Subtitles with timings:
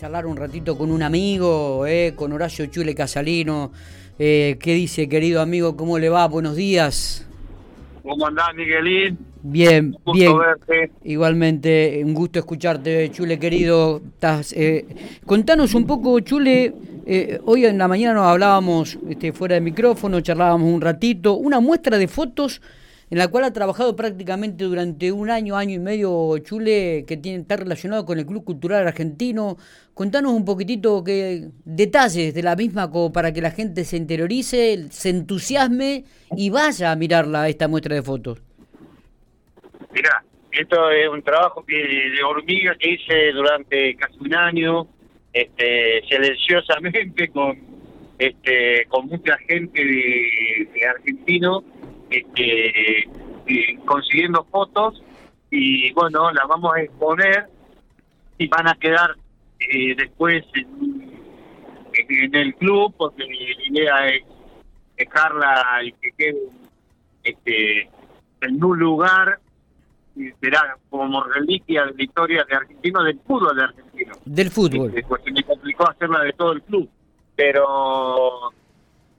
[0.00, 3.70] charlar un ratito con un amigo, eh, con Horacio Chule Casalino.
[4.18, 5.76] Eh, ¿Qué dice, querido amigo?
[5.76, 6.26] ¿Cómo le va?
[6.26, 7.26] Buenos días.
[8.02, 9.18] ¿Cómo andás, Miguelín?
[9.42, 10.38] Bien, Un gusto bien.
[10.38, 10.90] verte.
[11.04, 14.00] Igualmente, un gusto escucharte, Chule, querido.
[14.14, 14.86] Estás, eh,
[15.26, 16.72] contanos un poco, Chule.
[17.04, 21.34] eh, hoy en la mañana nos hablábamos este, fuera de micrófono, charlábamos un ratito.
[21.34, 22.62] Una muestra de fotos
[23.10, 27.40] en la cual ha trabajado prácticamente durante un año, año y medio, Chule, que tiene,
[27.40, 29.56] está relacionado con el Club Cultural Argentino.
[29.94, 34.86] Contanos un poquitito que, detalles de la misma como para que la gente se interiorice,
[34.90, 36.04] se entusiasme
[36.36, 38.40] y vaya a mirarla, esta muestra de fotos.
[39.92, 44.86] Mirá, esto es un trabajo que, de hormiga que hice durante casi un año,
[45.32, 47.58] este, silenciosamente con
[48.20, 51.64] este, con mucha gente de, de argentino,
[52.10, 53.08] este,
[53.46, 55.02] y consiguiendo fotos
[55.50, 57.46] y bueno, las vamos a exponer
[58.38, 59.16] y van a quedar
[59.58, 61.10] eh, después en,
[62.08, 64.22] en el club porque la idea es
[64.96, 66.38] dejarla y que quede
[67.24, 67.90] este,
[68.42, 69.38] en un lugar
[70.16, 74.88] y será como reliquia de la historia de argentino del fútbol de argentino Del fútbol.
[74.88, 76.88] Este, pues se me complicó hacerla de todo el club
[77.40, 78.52] pero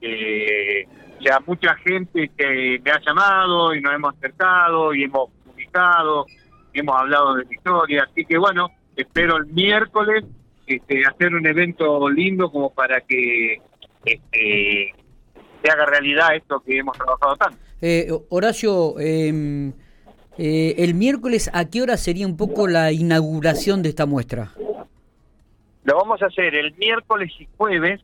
[0.00, 0.84] eh,
[1.20, 6.26] ya mucha gente que me ha llamado y nos hemos acercado y hemos publicado
[6.72, 8.06] y hemos hablado de la historia.
[8.10, 10.24] Así que bueno espero el miércoles
[10.66, 13.60] este, hacer un evento lindo como para que
[14.04, 14.94] este,
[15.62, 17.58] se haga realidad esto que hemos trabajado tanto.
[17.80, 19.72] Eh, Horacio, eh,
[20.36, 24.52] eh, el miércoles, ¿a qué hora sería un poco la inauguración de esta muestra?
[25.84, 28.00] Lo vamos a hacer el miércoles y jueves,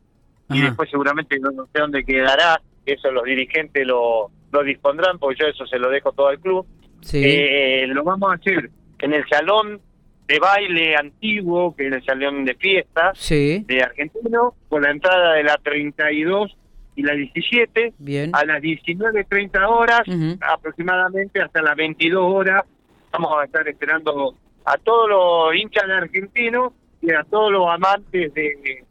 [0.49, 5.47] y después seguramente no sé dónde quedará, eso los dirigentes lo, lo dispondrán, porque yo
[5.47, 6.65] eso se lo dejo todo al club.
[7.01, 7.21] Sí.
[7.23, 8.69] Eh, lo vamos a hacer
[8.99, 9.79] en el salón
[10.27, 15.33] de baile antiguo, que es el salón de fiestas sí, de Argentino, con la entrada
[15.33, 16.57] de la 32
[16.95, 18.31] y la 17, bien.
[18.33, 20.01] a las 19.30 horas,
[20.41, 22.63] aproximadamente hasta las 22 horas,
[23.11, 24.33] vamos a estar esperando
[24.65, 28.83] a todos los hinchas de argentinos y a todos los amantes de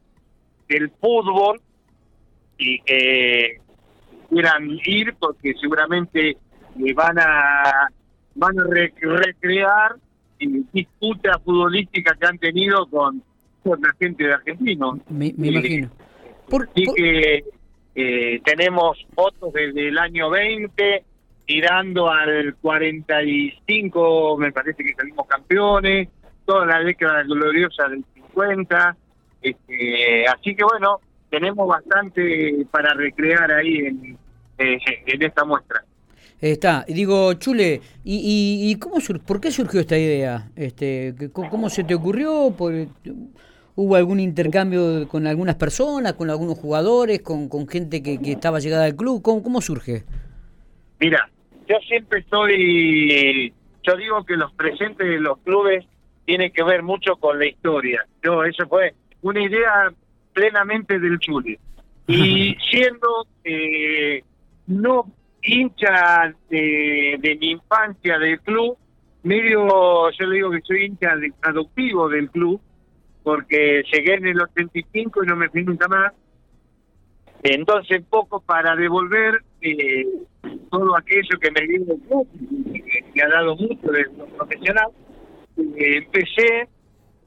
[0.69, 1.61] del fútbol
[2.57, 3.61] y que
[4.35, 6.37] quieran ir porque seguramente
[6.77, 7.89] le van a
[8.35, 9.95] van a rec- recrear
[10.39, 13.23] y disputas futbolísticas que han tenido con,
[13.63, 14.99] con la gente de argentino.
[15.09, 15.91] Me, me Eh, imagino.
[16.49, 17.45] Por- Así por- que
[17.95, 21.05] eh, tenemos fotos desde el año 20,
[21.47, 26.09] tirando al 45, me parece que salimos campeones,
[26.45, 28.97] toda la década gloriosa del 50.
[29.43, 30.99] Este, así que bueno,
[31.31, 34.19] tenemos bastante para recrear ahí en,
[34.59, 35.85] eh, en esta muestra.
[36.41, 40.51] Está, digo, Chule, ¿y, y, y cómo sur- por qué surgió esta idea?
[40.57, 42.53] Este, ¿Cómo cómo se te ocurrió?
[42.57, 42.89] Por-
[43.77, 48.61] ¿Hubo algún intercambio con algunas personas, con algunos jugadores, con, con gente que, que estaba
[48.61, 49.23] llegada al club?
[49.23, 50.05] ¿Cómo, cómo surge?
[51.01, 51.29] Mira,
[51.69, 55.85] yo siempre estoy, yo digo que los presentes de los clubes
[56.25, 58.07] tienen que ver mucho con la historia.
[58.23, 59.93] Yo eso fue una idea
[60.33, 61.59] plenamente del Chule.
[62.07, 64.23] Y siendo eh,
[64.67, 68.77] no hincha de, mi infancia del club,
[69.23, 72.61] medio, yo le digo que soy hincha adoptivo del club,
[73.23, 76.13] porque llegué en el 85 y no me fui nunca más.
[77.43, 80.07] Entonces, poco para devolver eh,
[80.71, 82.29] todo aquello que me dio el club,
[83.13, 84.89] que ha dado mucho de lo profesional,
[85.57, 86.69] eh, empecé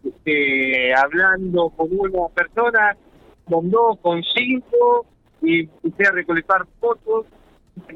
[0.03, 2.97] este, hablando con una persona,
[3.46, 5.06] con dos, con cinco,
[5.42, 7.25] y empecé a recolectar fotos,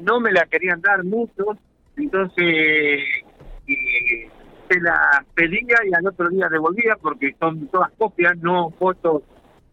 [0.00, 1.56] no me la querían dar muchos,
[1.96, 3.00] entonces
[3.66, 4.28] eh,
[4.68, 9.22] se la pedía y al otro día devolvía porque son todas copias, no fotos,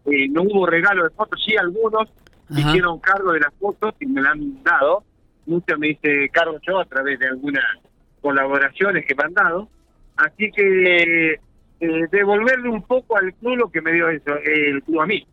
[0.06, 2.08] eh, no hubo regalo de fotos, sí algunos
[2.50, 2.60] Ajá.
[2.60, 5.04] hicieron cargo de las fotos y me la han dado,
[5.46, 7.64] muchas me hice cargo yo a través de algunas
[8.20, 9.68] colaboraciones que me han dado,
[10.16, 11.38] así que
[11.80, 15.26] eh, devolverle un poco al club lo que me dio eso, el club a mí.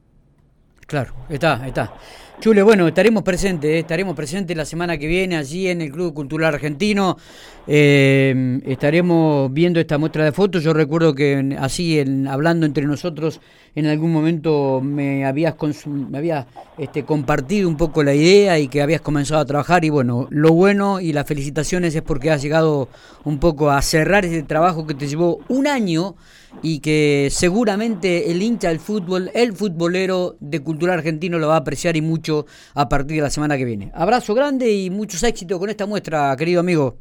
[0.86, 1.94] Claro, está, está.
[2.40, 6.14] Chule, bueno, estaremos presentes, eh, estaremos presentes la semana que viene allí en el Club
[6.14, 7.18] Cultural Argentino.
[7.66, 10.64] Eh, estaremos viendo esta muestra de fotos.
[10.64, 12.00] Yo recuerdo que así,
[12.30, 13.42] hablando entre nosotros,
[13.74, 15.56] en algún momento me habías,
[15.88, 16.46] me habías
[16.78, 19.84] este, compartido un poco la idea y que habías comenzado a trabajar.
[19.84, 22.88] Y bueno, lo bueno y las felicitaciones es porque has llegado
[23.24, 26.16] un poco a cerrar ese trabajo que te llevó un año
[26.62, 31.60] y que seguramente el hincha del fútbol, el futbolero de cultura argentino lo va a
[31.60, 32.27] apreciar y mucho
[32.76, 33.92] a partir de la semana que viene.
[33.94, 36.98] Abrazo grande y muchos éxitos con esta muestra, querido amigo.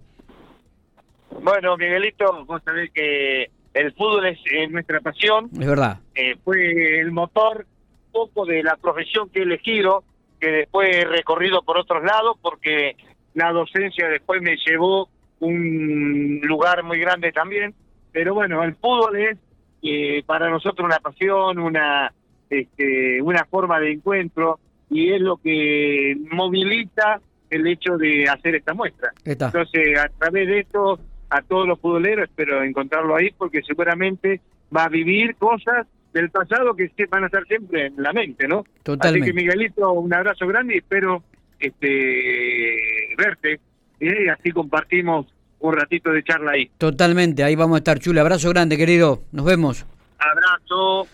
[1.42, 5.50] Bueno, Miguelito, vos sabés que el fútbol es, nuestra pasión.
[5.52, 5.98] Es verdad.
[6.14, 7.66] Eh, fue el motor
[8.10, 10.02] poco de la profesión que he elegido,
[10.40, 12.96] que después he recorrido por otros lados, porque
[13.34, 15.08] la docencia después me llevó
[15.40, 17.74] un lugar muy grande también.
[18.12, 19.38] Pero bueno, el fútbol es
[19.82, 22.12] eh, para nosotros una pasión, una,
[22.48, 24.58] este, una forma de encuentro
[24.90, 29.12] y es lo que moviliza el hecho de hacer esta muestra.
[29.24, 30.98] Entonces, a través de esto,
[31.30, 34.40] a todos los futboleros espero encontrarlo ahí porque seguramente
[34.74, 38.64] va a vivir cosas del pasado que van a estar siempre en la mente, ¿no?
[38.82, 39.30] Totalmente.
[39.30, 41.22] Así que Miguelito, un abrazo grande y espero
[41.58, 43.60] este verte
[44.00, 45.26] y así compartimos
[45.58, 46.70] un ratito de charla ahí.
[46.78, 48.20] Totalmente, ahí vamos a estar, Chule.
[48.20, 49.22] Abrazo grande, querido.
[49.32, 49.86] Nos vemos.
[50.18, 51.06] Abrazo.